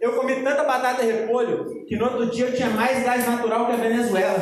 [0.00, 3.66] Eu comi tanta batata e repolho que no outro dia eu tinha mais gás natural
[3.66, 4.38] que a Venezuela.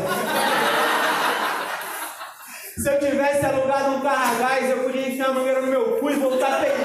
[2.77, 5.99] Se eu tivesse alugado um carro a gás, eu podia enfiar a mangueira no meu
[5.99, 6.79] cu e voltar pegando.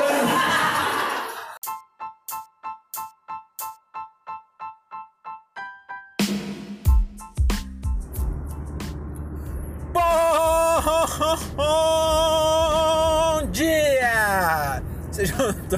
[11.56, 14.82] Bom dia!
[15.12, 15.78] Sejam, to...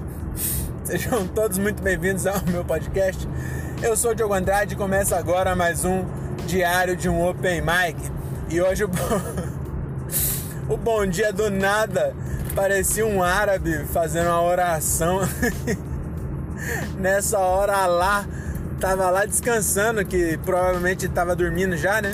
[0.86, 3.28] Sejam todos muito bem-vindos ao meu podcast.
[3.82, 6.04] Eu sou o Diogo Andrade e começa agora mais um
[6.46, 8.00] diário de um Open Mic.
[8.48, 9.20] E hoje o bom,
[10.72, 12.14] o bom dia do nada
[12.54, 15.22] parecia um árabe fazendo uma oração.
[17.00, 18.24] Nessa hora lá,
[18.78, 22.12] tava lá descansando, que provavelmente tava dormindo já, né?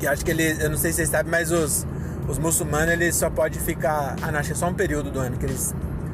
[0.00, 1.86] Que acho que ele, eu não sei se vocês sabem, mas os,
[2.26, 5.20] os muçulmanos eles só pode ficar, ah não, acho que é só um período do
[5.20, 5.72] ano que eles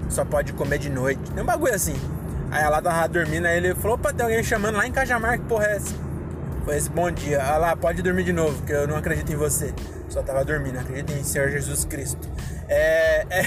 [0.08, 1.20] só pode comer de noite.
[1.32, 1.94] Tem um bagulho assim.
[2.50, 5.44] Aí ela tava dormindo, aí ele falou, opa, tem alguém chamando lá em Cajamar, que
[5.46, 5.94] porra é essa?
[6.64, 7.42] Foi esse bom dia.
[7.42, 9.74] Ah lá, pode dormir de novo, que eu não acredito em você.
[10.08, 12.28] Só tava dormindo, acredito em Senhor Jesus Cristo.
[12.68, 13.42] É, é,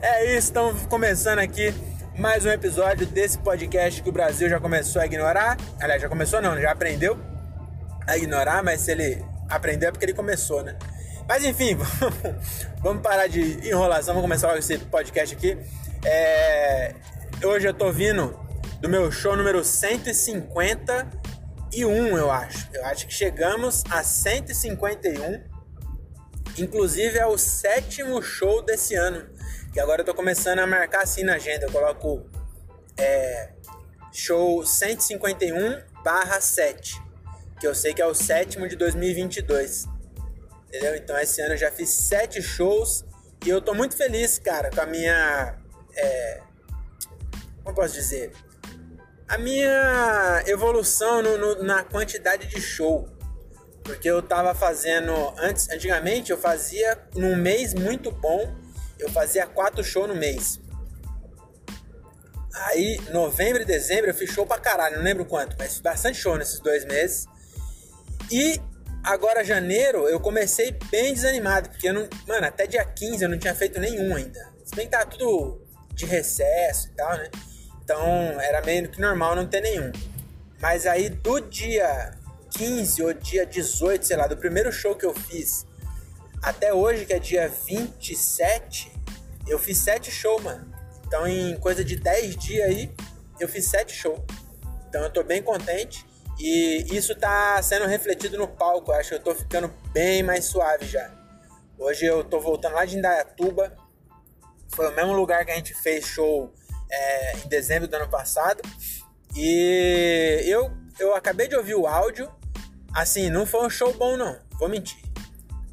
[0.00, 1.74] é isso, estamos começando aqui
[2.18, 5.56] mais um episódio desse podcast que o Brasil já começou a ignorar.
[5.80, 7.18] Aliás, já começou não, já aprendeu
[8.06, 10.76] a ignorar, mas se ele aprendeu é porque ele começou, né?
[11.28, 11.76] Mas enfim,
[12.82, 15.58] vamos parar de enrolação, vamos começar logo esse podcast aqui.
[16.04, 16.94] É,
[17.44, 18.34] hoje eu tô vindo
[18.80, 22.68] do meu show número 151, eu acho.
[22.72, 25.52] Eu acho que chegamos a 151.
[26.58, 29.26] Inclusive é o sétimo show desse ano.
[29.72, 31.64] Que agora eu tô começando a marcar assim na agenda.
[31.66, 32.28] Eu coloco
[32.98, 33.52] é,
[34.12, 37.00] show 151 barra 7
[37.62, 39.86] que eu sei que é o sétimo de 2022.
[40.72, 40.96] Entendeu?
[40.96, 43.04] Então esse ano eu já fiz sete shows
[43.44, 45.58] e eu tô muito feliz, cara, com a minha.
[45.94, 46.40] É,
[47.62, 48.32] como posso dizer?
[49.28, 53.06] A minha evolução no, no, na quantidade de show.
[53.84, 55.12] Porque eu tava fazendo.
[55.36, 58.56] Antes, antigamente eu fazia num mês muito bom,
[58.98, 60.58] eu fazia quatro shows no mês.
[62.54, 66.38] Aí, novembro e dezembro eu fiz show pra caralho, não lembro quanto, mas bastante show
[66.38, 67.26] nesses dois meses.
[68.30, 68.58] E
[69.02, 72.08] agora, janeiro, eu comecei bem desanimado, porque eu não.
[72.26, 74.52] Mano, até dia 15 eu não tinha feito nenhum ainda.
[74.64, 75.60] Se bem que tava tudo
[75.92, 77.30] de recesso e tal, né?
[77.82, 78.00] Então
[78.40, 79.92] era meio que normal não ter nenhum.
[80.60, 82.12] Mas aí do dia
[82.50, 85.66] 15 ou dia 18, sei lá, do primeiro show que eu fiz
[86.42, 88.92] até hoje, que é dia 27,
[89.46, 90.72] eu fiz 7 shows, mano.
[91.06, 92.94] Então em coisa de 10 dias aí,
[93.38, 94.20] eu fiz 7 shows.
[94.88, 96.06] Então eu tô bem contente.
[96.44, 98.90] E isso tá sendo refletido no palco.
[98.90, 101.08] Acho que eu tô ficando bem mais suave já.
[101.78, 103.72] Hoje eu tô voltando lá de Indaiatuba.
[104.74, 106.52] Foi o mesmo lugar que a gente fez show
[106.90, 108.60] é, em dezembro do ano passado.
[109.36, 112.28] E eu, eu acabei de ouvir o áudio.
[112.92, 114.36] Assim, não foi um show bom, não.
[114.58, 115.00] Vou mentir.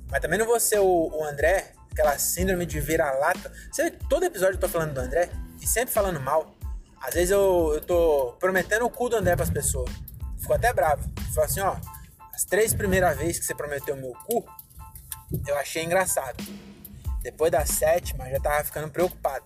[0.07, 3.51] Mas também não vou ser o, o André, aquela síndrome de vira-lata.
[4.07, 6.53] Todo episódio eu tô falando do André e sempre falando mal.
[7.01, 9.89] Às vezes eu, eu tô prometendo o cu do André pras pessoas
[10.49, 11.07] ficou até bravo.
[11.33, 11.75] Falou assim, ó,
[12.33, 14.43] as três primeiras vezes que você prometeu meu cu,
[15.47, 16.43] eu achei engraçado.
[17.21, 19.45] Depois da sétima, já tava ficando preocupado.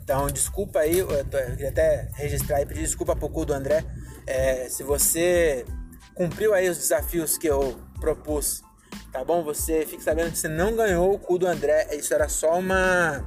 [0.00, 3.52] Então, desculpa aí, eu, tô, eu queria até registrar e pedir desculpa pro cu do
[3.52, 3.84] André.
[4.26, 5.66] É, se você
[6.14, 8.62] cumpriu aí os desafios que eu propus,
[9.12, 9.42] tá bom?
[9.44, 11.88] Você fique sabendo que você não ganhou o cu do André.
[11.96, 13.24] Isso era só uma.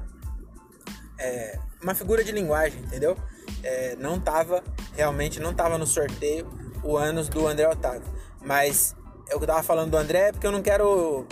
[1.19, 3.17] É, uma figura de linguagem, entendeu?
[3.61, 4.63] É, não tava,
[4.95, 8.03] realmente não tava no sorteio o anos do André Otávio.
[8.41, 8.95] Mas
[9.29, 11.25] eu tava falando do André porque eu não quero.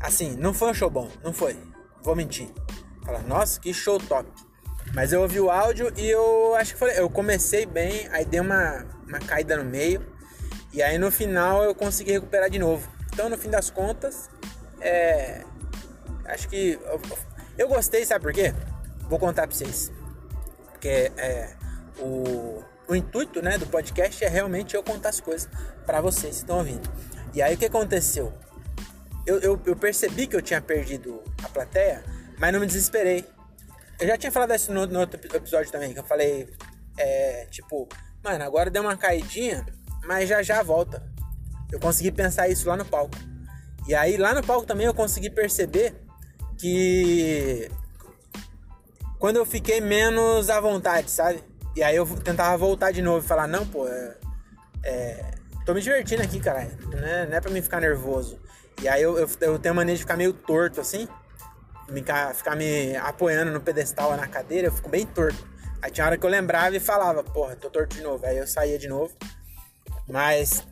[0.00, 1.56] Assim, não foi um show bom, não foi.
[2.02, 2.48] Vou mentir.
[3.04, 4.28] Falar, nossa, que show top.
[4.94, 8.40] Mas eu ouvi o áudio e eu acho que foi, eu comecei bem, aí dei
[8.40, 10.06] uma, uma caída no meio.
[10.72, 12.88] E aí no final eu consegui recuperar de novo.
[13.12, 14.30] Então no fim das contas,
[14.80, 15.42] é.
[16.26, 16.78] Acho que.
[16.84, 17.00] Eu,
[17.56, 18.54] eu gostei, sabe por quê?
[19.08, 19.90] Vou contar pra vocês.
[20.72, 21.54] Porque é,
[21.98, 25.48] o, o intuito né, do podcast é realmente eu contar as coisas
[25.84, 26.90] para vocês que estão ouvindo.
[27.34, 28.32] E aí o que aconteceu?
[29.26, 32.02] Eu, eu, eu, percebi que eu tinha perdido a plateia,
[32.38, 33.26] mas não me desesperei.
[34.00, 36.48] Eu já tinha falado isso no, no outro episódio também, que eu falei,
[36.96, 37.86] é, tipo,
[38.24, 39.66] mano, agora deu uma caidinha,
[40.06, 41.02] mas já já volta.
[41.70, 43.14] Eu consegui pensar isso lá no palco.
[43.86, 45.94] E aí lá no palco também eu consegui perceber
[46.58, 47.70] que
[49.18, 51.42] quando eu fiquei menos à vontade, sabe?
[51.78, 54.16] E aí eu tentava voltar de novo e falar, não, pô, é,
[54.82, 55.30] é,
[55.64, 56.68] tô me divertindo aqui, cara.
[56.90, 58.36] Não é, não é pra mim ficar nervoso.
[58.82, 61.06] E aí eu, eu, eu tenho mania de ficar meio torto assim.
[61.88, 62.02] me,
[62.34, 65.46] ficar me apoiando no pedestal na cadeira, eu fico bem torto.
[65.80, 68.26] Aí tinha hora que eu lembrava e falava, porra, tô torto de novo.
[68.26, 69.16] Aí eu saía de novo.
[70.08, 70.66] Mas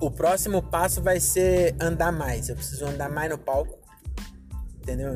[0.00, 2.48] o próximo passo vai ser andar mais.
[2.48, 3.76] Eu preciso andar mais no palco.
[4.76, 5.14] Entendeu?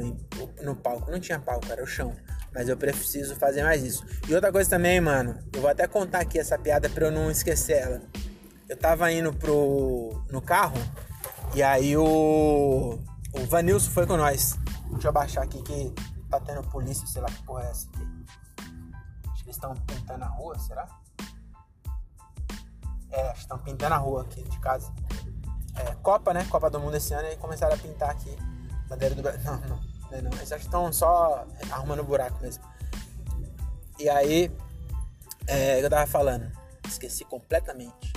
[0.64, 1.12] No palco.
[1.12, 2.12] Não tinha palco, era o chão.
[2.56, 4.02] Mas eu preciso fazer mais isso.
[4.26, 5.38] E outra coisa também, mano.
[5.52, 8.00] Eu vou até contar aqui essa piada pra eu não esquecer ela.
[8.66, 10.24] Eu tava indo pro.
[10.30, 10.78] no carro.
[11.54, 12.98] E aí o.
[13.34, 14.58] O Vanilson foi com nós.
[14.90, 15.92] Deixa eu baixar aqui que
[16.30, 18.24] tá tendo polícia, sei lá que porra é essa aqui.
[19.30, 20.88] Acho que eles estão pintando a rua, será?
[23.10, 24.90] É, estão pintando a rua aqui de casa.
[25.74, 26.46] É, Copa, né?
[26.48, 28.34] Copa do Mundo esse ano e começaram a pintar aqui.
[28.88, 29.42] Bandeira do Brasil.
[29.44, 30.32] Não, não, não, não.
[30.32, 32.64] Eles estão só arrumando buraco mesmo.
[33.98, 34.50] E aí,
[35.46, 36.50] é, eu tava falando.
[36.86, 38.12] Esqueci completamente.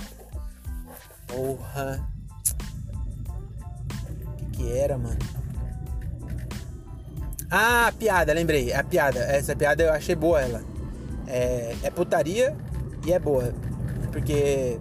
[1.26, 2.06] Porra.
[4.30, 5.18] O que, que era, mano?
[7.50, 8.72] Ah, a piada, lembrei.
[8.72, 9.18] A piada.
[9.20, 10.62] Essa piada eu achei boa ela.
[11.26, 12.56] É, é putaria
[13.04, 13.52] e é boa.
[14.12, 14.78] Porque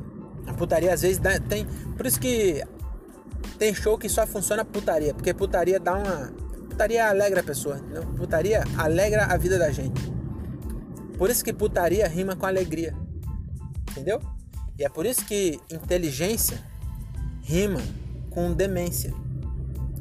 [0.47, 1.65] a putaria às vezes dá, tem.
[1.97, 2.63] Por isso que
[3.57, 5.13] tem show que só funciona putaria.
[5.13, 6.31] Porque putaria dá uma.
[6.79, 7.75] Putaria alegra a pessoa.
[7.93, 8.05] Não?
[8.13, 10.01] Putaria alegra a vida da gente.
[11.17, 12.95] Por isso que putaria rima com alegria.
[13.91, 14.21] Entendeu?
[14.77, 16.57] E é por isso que inteligência
[17.41, 17.81] rima
[18.29, 19.13] com demência.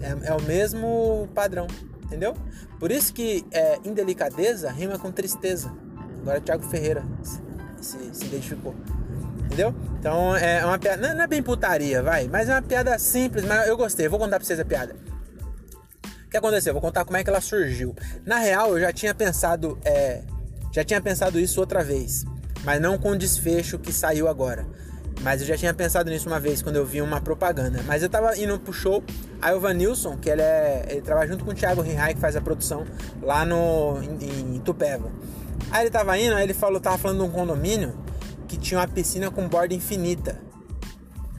[0.01, 1.67] É, é o mesmo padrão.
[2.05, 2.37] Entendeu?
[2.79, 5.75] Por isso que é, indelicadeza rima com tristeza.
[6.23, 7.05] Agora Thiago Ferreira
[7.81, 8.77] se, se identificou.
[9.47, 9.75] Entendeu?
[9.99, 11.13] Então é uma piada.
[11.13, 12.29] Não é bem putaria, vai.
[12.29, 14.07] Mas é uma piada simples, mas eu gostei.
[14.07, 15.08] vou contar pra vocês a piada.
[16.29, 16.75] O que aconteceu?
[16.75, 17.97] vou contar como é que ela surgiu.
[18.27, 19.79] Na real, eu já tinha pensado.
[19.83, 20.21] É,
[20.71, 22.27] já tinha pensado isso outra vez.
[22.65, 24.67] Mas não com o desfecho que saiu agora.
[25.23, 27.83] Mas eu já tinha pensado nisso uma vez quando eu vi uma propaganda.
[27.87, 29.03] Mas eu tava indo pro show,
[29.41, 30.85] aí o Vanilson, que ele é.
[30.91, 32.85] Ele trabalha junto com o Thiago Rihai, que faz a produção
[33.23, 33.99] lá no.
[34.03, 34.63] em, em.
[35.71, 37.99] Aí ele tava indo, aí ele falou, tava falando de um condomínio
[38.47, 40.39] que tinha uma piscina com borda infinita.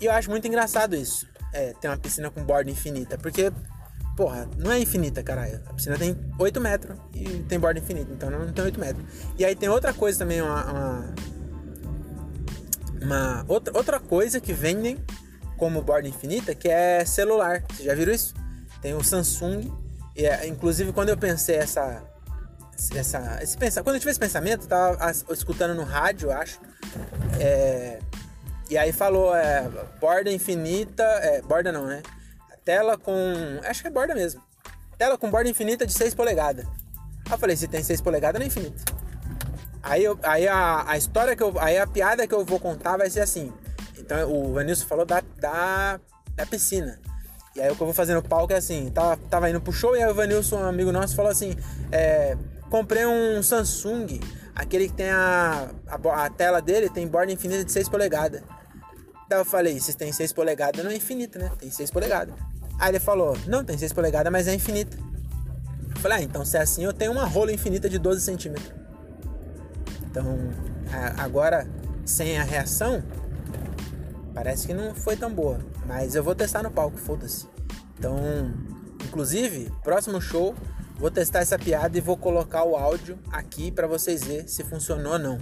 [0.02, 1.28] E eu acho muito engraçado isso.
[1.54, 3.20] É, ter uma piscina com borda infinita.
[3.20, 3.52] Porque,
[4.20, 5.62] porra, não é infinita, caralho.
[5.66, 9.06] A piscina tem 8 metros e tem borda infinita, então não tem 8 metros.
[9.38, 10.66] E aí tem outra coisa também, uma.
[10.66, 11.16] uma,
[13.02, 14.98] uma outra, outra coisa que vendem
[15.56, 17.64] como borda infinita, que é celular.
[17.70, 18.34] Vocês já viram isso?
[18.82, 19.72] Tem o Samsung.
[20.18, 22.04] E é, inclusive quando eu pensei essa.
[22.94, 26.60] essa esse pensa, quando eu tive esse pensamento, eu tava escutando no rádio, acho
[27.40, 28.00] é,
[28.70, 29.66] e aí falou, é,
[30.00, 32.02] borda infinita, é, borda não, né?
[32.70, 33.16] Tela com,
[33.64, 34.44] acho que é borda mesmo.
[34.96, 36.68] Tela com borda infinita de 6 polegadas.
[37.26, 38.94] Aí eu falei, se tem 6 polegadas, não é infinito.
[39.82, 42.96] Aí, eu, aí a, a história que eu, aí a piada que eu vou contar
[42.96, 43.52] vai ser assim.
[43.98, 46.00] Então o Vanilson falou da, da,
[46.36, 47.00] da piscina.
[47.56, 49.74] E aí o que eu vou fazer no palco é assim, tava, tava indo pro
[49.74, 51.56] show e aí o Vanilson, um amigo nosso, falou assim,
[51.92, 52.38] é,
[52.70, 54.20] comprei um Samsung
[54.54, 58.44] Aquele que tem a, a, a, tela dele tem borda infinita de 6 polegadas.
[59.28, 61.52] Daí eu falei, se tem 6 polegadas não é infinita, né?
[61.58, 62.36] Tem 6 polegadas.
[62.80, 64.98] Aí ele falou, não, tem 6 polegadas, mas é infinita.
[65.96, 68.72] Eu falei, ah, então se é assim eu tenho uma rola infinita de 12 centímetros.
[70.10, 70.50] Então,
[71.18, 71.68] agora,
[72.06, 73.04] sem a reação,
[74.34, 75.60] parece que não foi tão boa.
[75.86, 77.48] Mas eu vou testar no palco, foda-se.
[77.98, 78.18] Então,
[79.04, 80.56] inclusive, próximo show
[81.00, 85.14] Vou testar essa piada e vou colocar o áudio aqui para vocês verem se funcionou
[85.14, 85.40] ou não.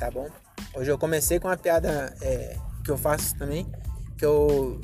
[0.00, 0.28] Tá bom?
[0.74, 3.70] Hoje eu comecei com uma piada é, que eu faço também,
[4.18, 4.80] que eu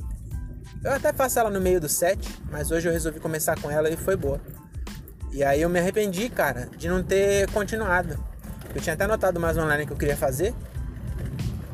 [0.83, 2.19] eu até faço ela no meio do set,
[2.51, 4.41] mas hoje eu resolvi começar com ela e foi boa.
[5.33, 8.19] E aí eu me arrependi, cara, de não ter continuado.
[8.75, 10.55] Eu tinha até anotado mais online que eu queria fazer.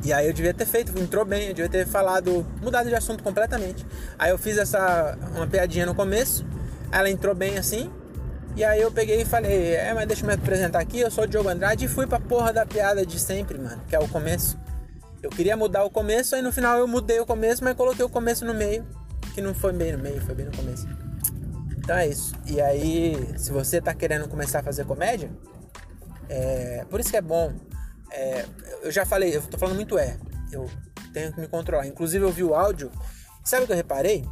[0.03, 3.23] E aí eu devia ter feito, entrou bem, eu devia ter falado, mudado de assunto
[3.23, 3.85] completamente.
[4.17, 6.45] Aí eu fiz essa uma piadinha no começo,
[6.91, 7.91] ela entrou bem assim,
[8.55, 11.25] e aí eu peguei e falei, é, mas deixa eu me apresentar aqui, eu sou
[11.25, 14.07] o Diogo Andrade e fui pra porra da piada de sempre, mano, que é o
[14.07, 14.57] começo.
[15.21, 18.09] Eu queria mudar o começo, aí no final eu mudei o começo, mas coloquei o
[18.09, 18.85] começo no meio,
[19.33, 20.87] que não foi bem no meio, foi bem no começo.
[21.77, 22.33] Então é isso.
[22.45, 25.31] E aí, se você tá querendo começar a fazer comédia,
[26.29, 27.53] é, por isso que é bom.
[28.11, 28.45] É,
[28.83, 30.17] eu já falei, eu tô falando muito é.
[30.51, 30.69] Eu
[31.13, 31.87] tenho que me controlar.
[31.87, 32.91] Inclusive eu vi o áudio.
[33.43, 34.25] Sabe o que eu reparei?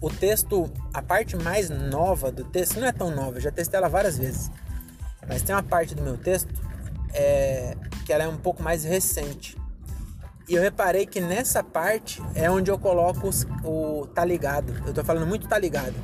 [0.00, 3.78] o texto, a parte mais nova do texto, não é tão nova, eu já testei
[3.78, 4.50] ela várias vezes,
[5.26, 6.48] mas tem uma parte do meu texto
[7.12, 9.56] é, que ela é um pouco mais recente.
[10.48, 14.72] E eu reparei que nessa parte é onde eu coloco os, o tá ligado.
[14.86, 15.94] Eu tô falando muito tá ligado.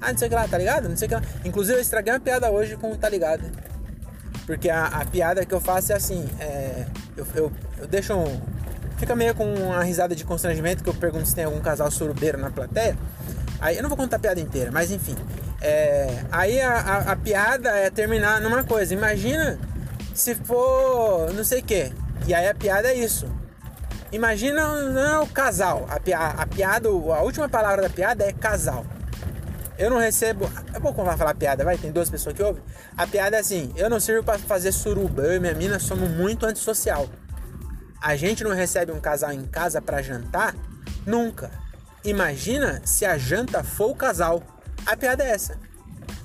[0.00, 0.88] Ah, não sei o que lá, tá ligado?
[0.88, 1.22] Não sei o que lá.
[1.44, 3.44] Inclusive eu estraguei uma piada hoje com o tá ligado.
[4.44, 6.86] Porque a, a piada que eu faço é assim, é,
[7.16, 8.40] eu, eu, eu deixo um,
[8.96, 12.38] Fica meio com uma risada de constrangimento que eu pergunto se tem algum casal surubeiro
[12.38, 12.96] na plateia.
[13.60, 15.14] Aí eu não vou contar a piada inteira, mas enfim.
[15.60, 18.94] É, aí a, a, a, piada é terminar numa coisa.
[18.94, 19.58] Imagina
[20.16, 21.92] se for não sei o que.
[22.26, 23.30] E aí a piada é isso.
[24.10, 25.86] Imagina não, o casal.
[25.88, 28.84] A, a piada, a última palavra da piada é casal.
[29.78, 30.50] Eu não recebo.
[30.72, 31.76] É como vai falar piada, vai?
[31.76, 32.62] Tem duas pessoas que ouvem.
[32.96, 35.22] A piada é assim: eu não sirvo para fazer suruba.
[35.22, 37.08] Eu e minha mina somos muito antissocial.
[38.00, 40.54] A gente não recebe um casal em casa para jantar?
[41.04, 41.50] Nunca.
[42.04, 44.42] Imagina se a janta for o casal.
[44.86, 45.58] A piada é essa.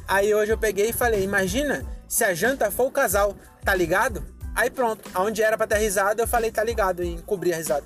[0.07, 4.23] Aí hoje eu peguei e falei: imagina se a janta for o casal, tá ligado?
[4.55, 7.85] Aí pronto, aonde era pra ter risada, eu falei tá ligado e encobri a risada.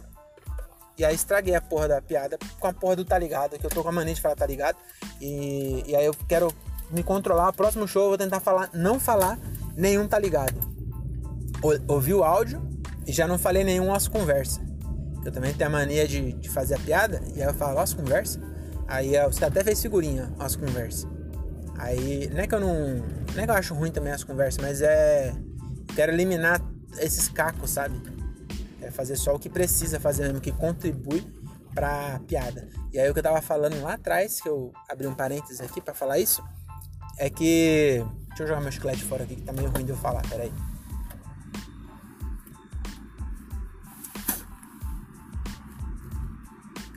[0.98, 3.70] E aí estraguei a porra da piada com a porra do tá ligado, que eu
[3.70, 4.78] tô com a mania de falar tá ligado.
[5.20, 6.54] E, e aí eu quero
[6.90, 7.50] me controlar.
[7.50, 9.38] O próximo show eu vou tentar falar, não falar
[9.76, 10.56] nenhum tá ligado.
[11.88, 12.62] ouvi o áudio
[13.06, 14.62] e já não falei nenhum as conversa.
[15.26, 17.94] Eu também tenho a mania de, de fazer a piada e aí eu falo as
[17.94, 18.40] conversa.
[18.88, 21.08] Aí você até fez figurinha as conversa.
[21.78, 23.04] Aí não é que eu não.
[23.34, 25.34] Não é que eu acho ruim também as conversas, mas é.
[25.96, 26.62] Quero eliminar
[27.00, 28.00] esses cacos, sabe?
[28.82, 31.26] É fazer só o que precisa fazer mesmo, que contribui
[31.74, 32.68] pra piada.
[32.92, 35.80] E aí o que eu tava falando lá atrás, que eu abri um parênteses aqui
[35.80, 36.44] para falar isso,
[37.18, 38.06] é que.
[38.28, 40.52] Deixa eu jogar meu chiclete fora aqui que tá meio ruim de eu falar, peraí.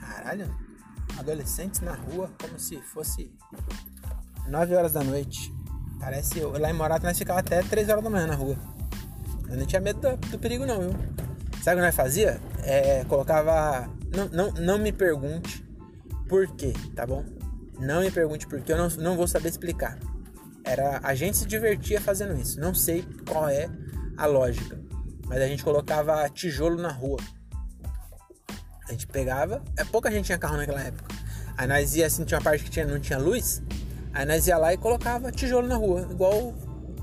[0.00, 0.52] Caralho,
[1.16, 3.30] adolescentes na rua como se fosse
[4.48, 5.54] 9 horas da noite.
[6.00, 6.40] Parece.
[6.40, 8.56] Lá em Morato nós ficava até 3 horas da manhã na rua.
[9.50, 10.90] Eu não tinha medo do, do perigo não, viu?
[11.62, 12.40] Sabe o que nós fazia?
[12.62, 13.88] É, colocava.
[14.14, 15.64] Não, não, não me pergunte
[16.28, 17.24] por quê, tá bom?
[17.78, 19.98] Não me pergunte por quê, eu não, não vou saber explicar.
[20.64, 22.60] Era, a gente se divertia fazendo isso.
[22.60, 23.68] Não sei qual é
[24.16, 24.78] a lógica.
[25.26, 27.18] Mas a gente colocava tijolo na rua.
[28.88, 29.62] A gente pegava.
[29.76, 31.14] É pouca gente tinha carro naquela época.
[31.56, 33.62] Aí nós ia assim, tinha uma parte que tinha, não tinha luz.
[34.12, 36.06] Aí nós ia lá e colocava tijolo na rua.
[36.10, 36.54] Igual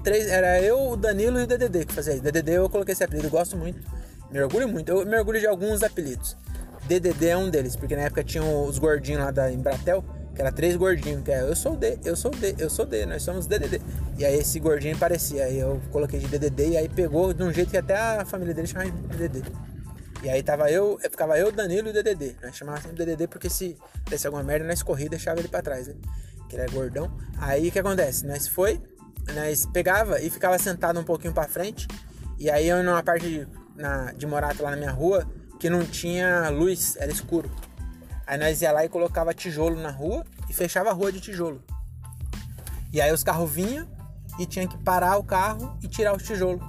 [0.05, 0.27] três.
[0.27, 2.23] Era eu, o Danilo e o DDD que fazia isso.
[2.23, 3.81] DDD eu coloquei esse apelido, eu gosto muito.
[4.31, 4.89] Me orgulho muito.
[4.89, 6.37] Eu me orgulho de alguns apelidos.
[6.87, 10.51] DDD é um deles, porque na época tinham os gordinhos lá da Embratel, que era
[10.51, 13.47] três gordinhos, que é eu sou D, eu sou D, eu sou D, nós somos
[13.47, 13.81] DDD.
[14.19, 17.51] E aí esse gordinho parecia, aí eu coloquei de DDD e aí pegou de um
[17.51, 19.51] jeito que até a família dele chamava de DDD.
[20.21, 22.35] E aí tava eu, ficava eu, Danilo e o DDD.
[22.41, 23.75] Nós chamava sempre DDD porque se
[24.07, 25.95] desse alguma merda nós corria deixava ele para trás, né?
[26.49, 27.11] Que ele é gordão.
[27.37, 28.25] Aí o que acontece?
[28.25, 28.81] Nós foi,
[29.33, 31.87] nós pegava e ficava sentado um pouquinho para frente.
[32.37, 35.25] E aí eu numa parte na, de Morato lá na minha rua
[35.59, 37.49] que não tinha luz, era escuro.
[38.27, 41.63] Aí nós ia lá e colocava tijolo na rua e fechava a rua de tijolo.
[42.91, 43.87] E aí os carros vinham
[44.39, 46.61] e tinha que parar o carro e tirar os tijolos.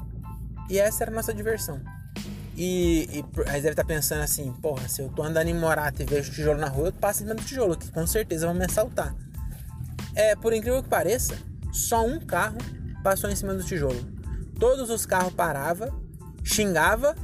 [0.68, 1.80] E essa era a nossa diversão.
[2.56, 6.02] E, e aí deve estar tá pensando assim, porra, se eu tô andando em Morato
[6.02, 8.54] e vejo tijolo na rua, eu passo em cima do tijolo, que com certeza vão
[8.54, 9.14] me assaltar.
[10.14, 11.36] É, por incrível que pareça,
[11.76, 12.58] só um carro
[13.02, 14.00] passou em cima do tijolo.
[14.58, 15.88] Todos os carros paravam,
[16.42, 17.14] xingava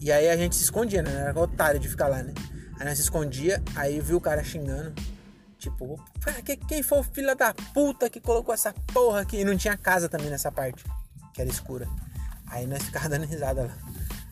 [0.00, 1.12] e aí a gente se escondia, né?
[1.12, 2.34] Era otário de ficar lá, né?
[2.78, 4.92] Aí nós se escondia, aí viu o cara xingando.
[5.58, 6.02] Tipo,
[6.66, 9.38] quem foi o filho da puta que colocou essa porra aqui?
[9.38, 10.84] E não tinha casa também nessa parte,
[11.32, 11.86] que era escura.
[12.46, 13.76] Aí nós ficávamos dando risada lá.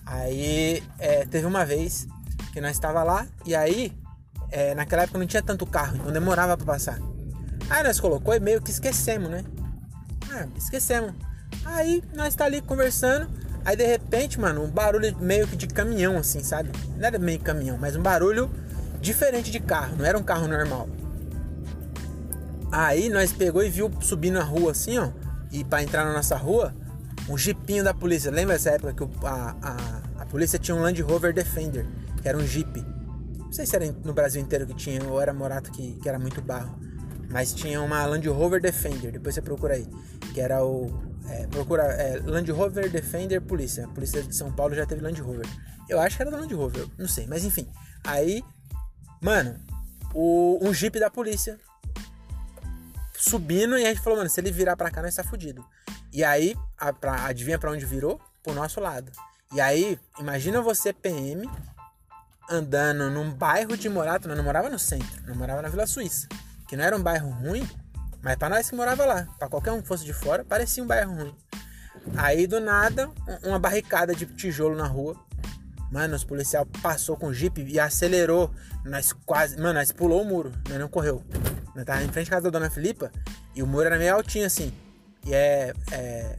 [0.05, 2.09] Aí é, teve uma vez
[2.53, 3.93] que nós estava lá e aí
[4.51, 6.99] é, naquela época não tinha tanto carro, então demorava para passar.
[7.71, 9.45] Aí nós colocou e meio que esquecemos, né?
[10.31, 11.15] Ah, esquecemos.
[11.65, 13.29] Aí nós tá ali conversando,
[13.65, 16.71] aí de repente, mano, um barulho meio que de caminhão assim, sabe?
[16.97, 18.51] Não era meio caminhão, mas um barulho
[19.01, 20.89] diferente de carro, não era um carro normal.
[22.71, 25.11] Aí nós pegou e viu subindo a rua assim, ó,
[25.51, 26.75] e para entrar na nossa rua,
[27.29, 28.31] um jipinho da polícia.
[28.31, 31.87] Lembra essa época que a, a, a polícia tinha um Land Rover Defender,
[32.21, 32.85] que era um jeep.
[33.39, 36.19] Não sei se era no Brasil inteiro que tinha, ou era Morato que, que era
[36.19, 36.79] muito barro.
[37.29, 39.87] Mas tinha uma Land Rover Defender, depois você procura aí.
[40.33, 40.91] Que era o.
[41.29, 43.85] É, procura é, Land Rover Defender Polícia.
[43.85, 45.47] A polícia de São Paulo já teve Land Rover.
[45.89, 47.69] Eu acho que era da Land Rover, não sei, mas enfim.
[48.05, 48.43] Aí,
[49.21, 49.59] mano,
[50.15, 51.59] o, um Jeep da polícia
[53.19, 55.65] subindo e a gente falou, mano, se ele virar pra cá, nós tá fudido.
[56.13, 58.21] E aí, a, pra, adivinha pra onde virou?
[58.43, 59.11] Pro nosso lado.
[59.53, 61.49] E aí, imagina você, PM,
[62.49, 66.29] andando num bairro de Morato, não morava no centro, não morava na Vila Suíça,
[66.69, 67.69] que não era um bairro ruim,
[68.23, 70.87] mas para nós que morava lá, para qualquer um que fosse de fora, parecia um
[70.87, 71.35] bairro ruim.
[72.17, 73.11] Aí do nada,
[73.43, 75.17] uma barricada de tijolo na rua.
[75.91, 78.51] Mano, os policial passou com o jeep e acelerou.
[78.85, 79.57] Nós quase.
[79.57, 81.25] Mano, nós pulou o muro, nós não correu.
[81.75, 83.11] Nós tava em frente à casa da dona Filipa
[83.55, 84.73] e o muro era meio altinho assim.
[85.25, 85.73] E é.
[85.93, 86.39] é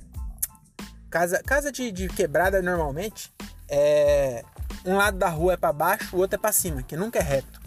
[1.09, 3.33] casa casa de, de, quebrada normalmente
[3.67, 4.43] é.
[4.85, 7.21] Um lado da rua é para baixo, o outro é para cima, que nunca é
[7.21, 7.58] reto.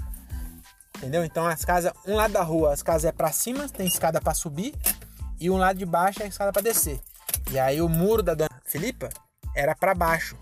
[1.03, 1.25] Entendeu?
[1.25, 4.33] Então as casas, um lado da rua, as casas é para cima, tem escada para
[4.35, 4.73] subir,
[5.41, 7.01] e um lado de baixo é escada para descer.
[7.51, 9.09] E aí o muro da dona Filipa
[9.53, 10.39] era para baixo.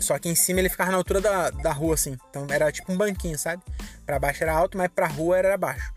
[0.00, 2.16] Só que em cima ele ficava na altura da, da rua, assim.
[2.30, 3.62] Então era tipo um banquinho, sabe?
[4.06, 5.92] Pra baixo era alto, mas pra rua era baixo.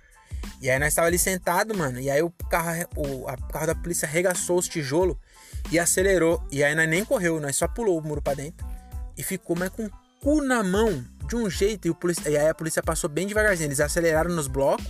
[0.62, 1.98] E aí nós estávamos ali sentado, mano.
[1.98, 5.16] E aí o carro, o a carro da polícia arregaçou os tijolos
[5.72, 6.46] e acelerou.
[6.52, 8.68] E aí nós nem correu, nós só pulou o muro pra dentro.
[9.18, 11.88] E ficou, mas com o cu na mão, de um jeito.
[11.88, 13.68] E, o e aí a polícia passou bem devagarzinho.
[13.68, 14.86] Eles aceleraram nos blocos.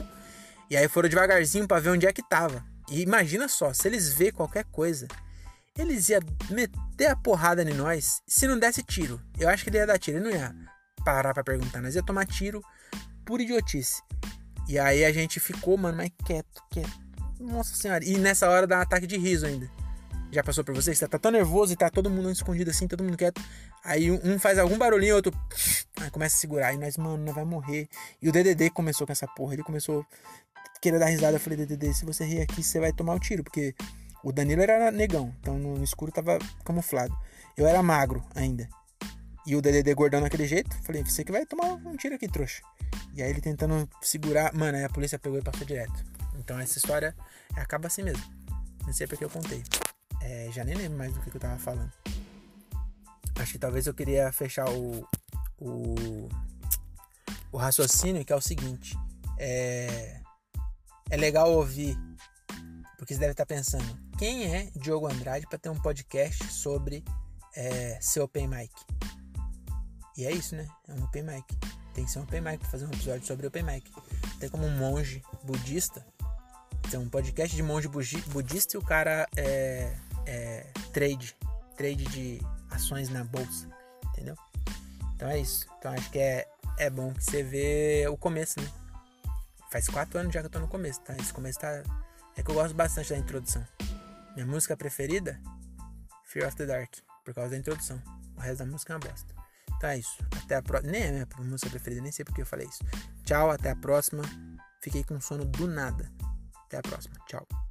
[0.69, 2.63] E aí foram devagarzinho para ver onde é que tava.
[2.89, 5.07] E imagina só, se eles vê qualquer coisa,
[5.77, 8.21] eles iam meter a porrada em nós.
[8.27, 10.17] Se não desse tiro, eu acho que ele ia dar tiro.
[10.17, 10.55] Ele não ia
[11.03, 11.81] parar pra perguntar.
[11.81, 12.61] Nós ia tomar tiro
[13.25, 14.01] por idiotice.
[14.67, 17.05] E aí a gente ficou, mano, mais quieto, quieto.
[17.39, 18.03] Nossa senhora.
[18.03, 19.69] E nessa hora dá um ataque de riso ainda.
[20.35, 20.97] Já passou pra vocês?
[20.97, 23.41] Você tá tão nervoso e tá todo mundo escondido assim, todo mundo quieto.
[23.81, 25.31] Aí um faz algum barulhinho, outro
[26.01, 26.73] aí começa a segurar.
[26.73, 27.87] E nós, mano, nós vai morrer.
[28.21, 29.53] E o DDD começou com essa porra.
[29.53, 30.05] Ele começou
[30.81, 31.37] querer dar risada.
[31.37, 33.45] Eu falei, DDD, se você rir aqui, você vai tomar o um tiro.
[33.45, 33.73] Porque
[34.25, 35.33] o Danilo era negão.
[35.39, 37.17] Então no escuro tava camuflado.
[37.55, 38.67] Eu era magro ainda.
[39.47, 40.75] E o DDD gordão daquele jeito.
[40.83, 42.61] Falei, você que vai tomar um tiro aqui, trouxa.
[43.13, 44.53] E aí ele tentando segurar.
[44.53, 46.03] Mano, aí a polícia pegou e passou direto.
[46.37, 47.15] Então essa história
[47.55, 48.25] acaba assim mesmo.
[48.85, 49.63] Não sei porque eu contei.
[50.27, 51.91] É, já nem lembro mais do que, eu tava falando.
[53.35, 55.07] Acho que talvez eu queria fechar o,
[55.59, 56.29] o,
[57.51, 58.97] o raciocínio, que é o seguinte.
[59.37, 60.19] É,
[61.11, 61.95] é legal ouvir,
[62.97, 63.85] porque você deve estar pensando,
[64.17, 67.03] quem é Diogo Andrade para ter um podcast sobre
[67.55, 68.73] é, seu open mic?
[70.17, 70.67] E é isso, né?
[70.87, 71.45] É um open mic.
[71.93, 73.91] Tem que ser um open mic pra fazer um episódio sobre open mic.
[74.39, 76.03] Tem como um monge budista.
[76.89, 81.35] Tem um podcast de monge budista e o cara é, é trade.
[81.77, 82.41] Trade de
[82.71, 83.67] ações na bolsa.
[84.09, 84.35] Entendeu?
[85.15, 85.65] Então é isso.
[85.77, 88.69] Então acho que é, é bom que você vê o começo, né?
[89.71, 91.15] Faz quatro anos já que eu tô no começo, tá?
[91.17, 91.83] Esse começo tá.
[92.37, 93.65] É que eu gosto bastante da introdução.
[94.35, 95.39] Minha música preferida?
[96.25, 96.93] Fear of the Dark.
[97.23, 98.01] Por causa da introdução.
[98.35, 99.33] O resto da música é uma bosta.
[99.77, 100.17] Então é isso.
[100.43, 100.91] Até a próxima.
[100.91, 102.83] Nem é minha música preferida, nem sei porque eu falei isso.
[103.23, 104.23] Tchau, até a próxima.
[104.81, 106.11] Fiquei com sono do nada.
[106.65, 107.15] Até a próxima.
[107.27, 107.64] Tchau.